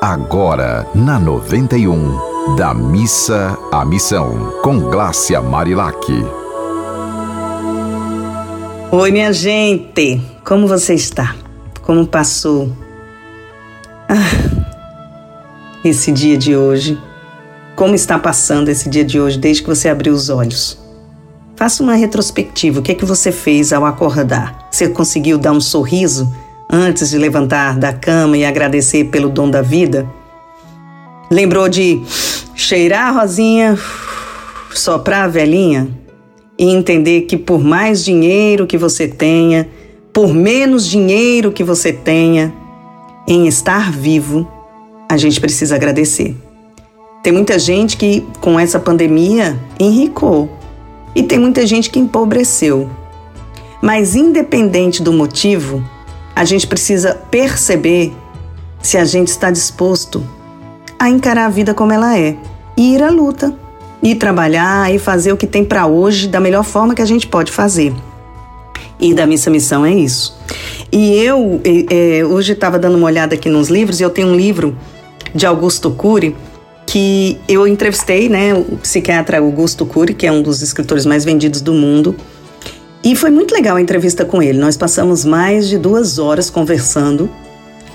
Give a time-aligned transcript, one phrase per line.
[0.00, 5.98] Agora, na 91, da missa à missão, com Glácia Marilac.
[8.92, 11.34] Oi, minha gente, como você está?
[11.82, 12.70] Como passou?
[14.08, 14.14] Ah,
[15.84, 16.96] esse dia de hoje.
[17.74, 20.78] Como está passando esse dia de hoje desde que você abriu os olhos?
[21.56, 22.78] Faça uma retrospectiva.
[22.78, 24.68] O que é que você fez ao acordar?
[24.70, 26.32] Você conseguiu dar um sorriso?
[26.70, 30.08] Antes de levantar da cama e agradecer pelo dom da vida?
[31.30, 32.02] Lembrou de
[32.54, 33.78] cheirar a rosinha,
[34.74, 35.88] soprar a velhinha
[36.58, 39.68] e entender que por mais dinheiro que você tenha,
[40.12, 42.52] por menos dinheiro que você tenha,
[43.26, 44.48] em estar vivo,
[45.08, 46.34] a gente precisa agradecer.
[47.22, 50.50] Tem muita gente que com essa pandemia enricou
[51.14, 52.88] e tem muita gente que empobreceu.
[53.82, 55.84] Mas independente do motivo,
[56.38, 58.12] a gente precisa perceber
[58.80, 60.24] se a gente está disposto
[60.96, 62.36] a encarar a vida como ela é
[62.76, 63.52] e ir à luta,
[64.00, 67.26] e trabalhar e fazer o que tem para hoje da melhor forma que a gente
[67.26, 67.92] pode fazer.
[69.00, 70.38] E da Missa Missão é isso.
[70.92, 74.36] E eu é, hoje estava dando uma olhada aqui nos livros e eu tenho um
[74.36, 74.78] livro
[75.34, 76.36] de Augusto Cury
[76.86, 81.60] que eu entrevistei, né, o psiquiatra Augusto Cury, que é um dos escritores mais vendidos
[81.60, 82.14] do mundo.
[83.02, 84.58] E foi muito legal a entrevista com ele.
[84.58, 87.30] Nós passamos mais de duas horas conversando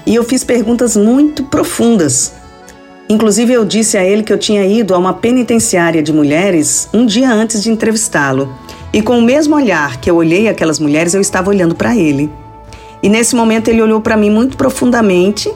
[0.05, 2.33] e eu fiz perguntas muito profundas.
[3.09, 7.05] Inclusive, eu disse a ele que eu tinha ido a uma penitenciária de mulheres um
[7.05, 8.53] dia antes de entrevistá-lo.
[8.93, 12.31] E com o mesmo olhar que eu olhei aquelas mulheres, eu estava olhando para ele.
[13.01, 15.51] E nesse momento ele olhou para mim muito profundamente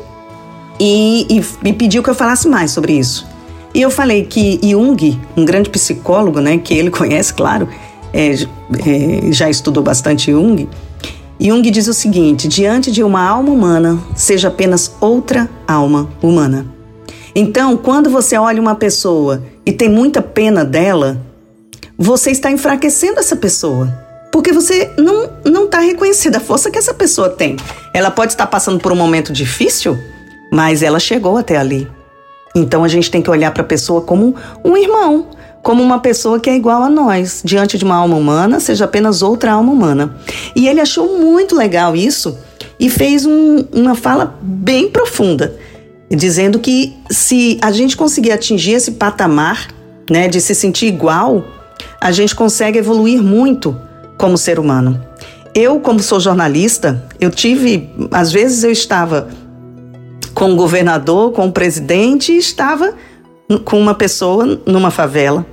[0.80, 3.26] e, e me pediu que eu falasse mais sobre isso.
[3.74, 7.70] E eu falei que Jung, um grande psicólogo, né, que ele conhece, claro,
[8.18, 10.68] é, é, já estudou bastante Jung,
[11.40, 16.66] Jung diz o seguinte: diante de uma alma humana, seja apenas outra alma humana.
[17.36, 21.22] Então, quando você olha uma pessoa e tem muita pena dela,
[21.96, 23.94] você está enfraquecendo essa pessoa.
[24.32, 27.56] Porque você não não está reconhecendo a força que essa pessoa tem.
[27.94, 29.98] Ela pode estar passando por um momento difícil,
[30.52, 31.88] mas ela chegou até ali.
[32.56, 34.36] Então a gente tem que olhar para a pessoa como
[34.66, 35.28] um irmão,
[35.68, 39.22] como uma pessoa que é igual a nós, diante de uma alma humana, seja apenas
[39.22, 40.16] outra alma humana.
[40.56, 42.38] E ele achou muito legal isso
[42.80, 45.58] e fez um, uma fala bem profunda,
[46.10, 49.68] dizendo que se a gente conseguir atingir esse patamar,
[50.10, 51.44] né, de se sentir igual,
[52.00, 53.78] a gente consegue evoluir muito
[54.18, 55.04] como ser humano.
[55.54, 59.28] Eu, como sou jornalista, eu tive, às vezes eu estava
[60.34, 62.94] com o governador, com o presidente e estava
[63.66, 65.46] com uma pessoa numa favela.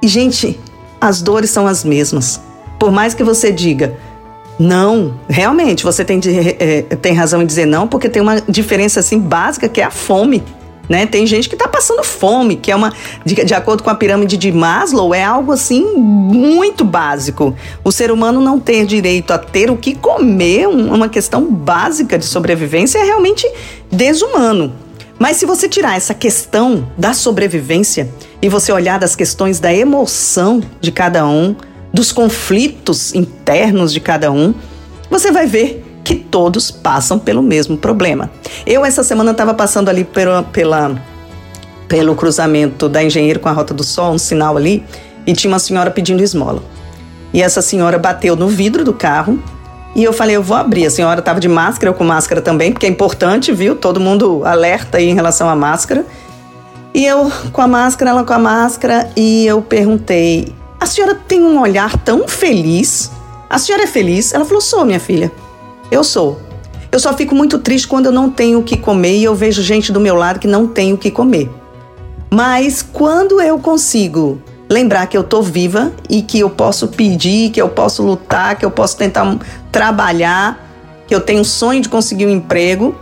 [0.00, 0.58] E, gente,
[1.00, 2.40] as dores são as mesmas.
[2.78, 3.96] Por mais que você diga,
[4.58, 9.00] não, realmente, você tem, de, é, tem razão em dizer não, porque tem uma diferença
[9.00, 10.42] assim básica que é a fome.
[10.88, 11.04] Né?
[11.04, 12.92] Tem gente que está passando fome, que é uma,
[13.24, 17.54] de, de, acordo com a pirâmide de Maslow, é algo assim muito básico.
[17.84, 22.24] O ser humano não ter direito a ter o que comer, uma questão básica de
[22.24, 23.46] sobrevivência, é realmente
[23.92, 24.72] desumano.
[25.18, 28.08] Mas se você tirar essa questão da sobrevivência
[28.40, 31.54] e você olhar das questões da emoção de cada um,
[31.92, 34.54] dos conflitos internos de cada um,
[35.10, 38.30] você vai ver que todos passam pelo mesmo problema.
[38.66, 41.02] Eu essa semana estava passando ali pela, pela,
[41.88, 44.84] pelo cruzamento da Engenheiro com a Rota do Sol, um sinal ali,
[45.26, 46.62] e tinha uma senhora pedindo esmola.
[47.32, 49.38] E essa senhora bateu no vidro do carro
[49.94, 50.86] e eu falei, eu vou abrir.
[50.86, 53.74] A senhora estava de máscara, eu com máscara também, porque é importante, viu?
[53.74, 56.06] Todo mundo alerta aí em relação à máscara.
[56.94, 61.42] E eu com a máscara, ela com a máscara, e eu perguntei: a senhora tem
[61.42, 63.10] um olhar tão feliz?
[63.50, 64.32] A senhora é feliz?
[64.32, 65.30] Ela falou: sou, minha filha.
[65.90, 66.40] Eu sou.
[66.90, 69.62] Eu só fico muito triste quando eu não tenho o que comer e eu vejo
[69.62, 71.50] gente do meu lado que não tem o que comer.
[72.30, 77.60] Mas quando eu consigo lembrar que eu tô viva e que eu posso pedir, que
[77.60, 79.38] eu posso lutar, que eu posso tentar
[79.72, 80.66] trabalhar,
[81.06, 82.94] que eu tenho um sonho de conseguir um emprego,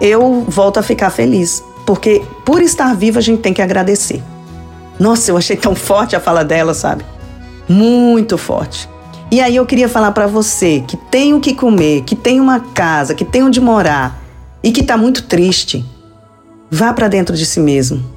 [0.00, 1.62] eu volto a ficar feliz.
[1.86, 4.22] Porque por estar viva a gente tem que agradecer.
[4.98, 7.04] Nossa, eu achei tão forte a fala dela, sabe?
[7.68, 8.88] Muito forte.
[9.30, 12.60] E aí eu queria falar para você que tem o que comer, que tem uma
[12.60, 14.20] casa, que tem onde morar
[14.62, 15.84] e que tá muito triste.
[16.70, 18.16] Vá para dentro de si mesmo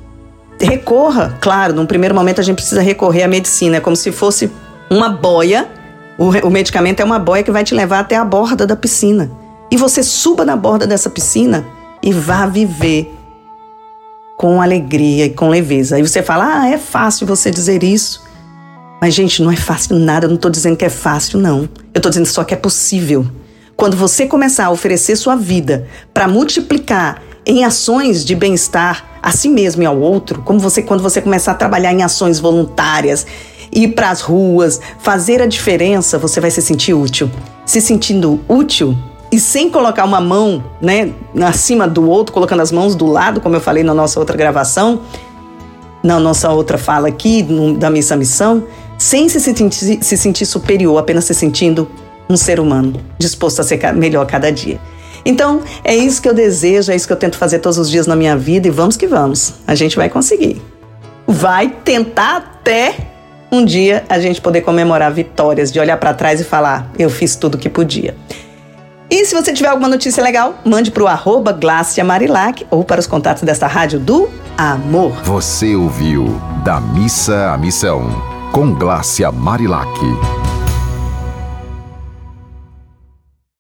[0.66, 4.52] recorra, claro, num primeiro momento a gente precisa recorrer à medicina, é como se fosse
[4.90, 5.68] uma boia.
[6.18, 9.32] O, o medicamento é uma boia que vai te levar até a borda da piscina.
[9.72, 11.66] E você suba na borda dessa piscina
[12.04, 13.16] e vá viver
[14.40, 15.98] com alegria e com leveza.
[15.98, 18.24] Aí você fala: ah, é fácil você dizer isso.
[19.02, 20.26] Mas, gente, não é fácil nada.
[20.26, 21.68] Eu não estou dizendo que é fácil, não.
[21.94, 23.28] Eu estou dizendo só que é possível.
[23.76, 29.50] Quando você começar a oferecer sua vida para multiplicar em ações de bem-estar a si
[29.50, 33.28] mesmo e ao outro, como você quando você começar a trabalhar em ações voluntárias,
[33.74, 37.30] ir para as ruas, fazer a diferença, você vai se sentir útil.
[37.66, 38.98] Se sentindo útil
[39.32, 41.12] e sem colocar uma mão, né,
[41.46, 45.02] acima do outro, colocando as mãos do lado, como eu falei na nossa outra gravação,
[46.04, 48.64] na nossa outra fala aqui no, da missa missão,
[48.98, 51.88] sem se sentir, se sentir superior, apenas se sentindo
[52.30, 54.80] um ser humano disposto a ser melhor cada dia.
[55.26, 58.08] Então, é isso que eu desejo, é isso que eu tento fazer todos os dias
[58.08, 59.56] na minha vida e vamos que vamos.
[59.68, 60.62] A gente vai conseguir.
[61.28, 62.96] Vai tentar até
[63.52, 67.36] um dia a gente poder comemorar vitórias, de olhar para trás e falar: eu fiz
[67.36, 68.16] tudo o que podia.
[69.10, 71.58] E se você tiver alguma notícia legal, mande para o arroba
[72.06, 75.12] Marilac ou para os contatos desta rádio do Amor.
[75.24, 78.08] Você ouviu Da Missa à Missão,
[78.52, 79.90] com Glácia Marilac.